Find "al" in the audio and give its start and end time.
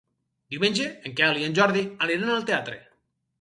2.39-2.49